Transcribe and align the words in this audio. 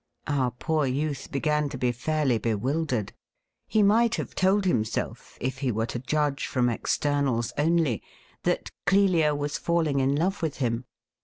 Our 0.25 0.49
poor 0.49 0.87
youth 0.87 1.29
began 1.31 1.69
to 1.69 1.77
be 1.77 1.91
fairly 1.91 2.39
bewildered. 2.39 3.13
He 3.67 3.83
might 3.83 4.15
have 4.15 4.33
told 4.33 4.65
himself, 4.65 5.37
if 5.39 5.59
he 5.59 5.71
were 5.71 5.85
to 5.85 5.99
judge 5.99 6.47
from 6.47 6.69
externals 6.69 7.53
only, 7.55 8.01
that 8.41 8.71
Clelia 8.87 9.35
was 9.35 9.59
falling 9.59 9.99
in 9.99 10.15
love 10.15 10.41
with 10.41 10.57
him. 10.57 10.85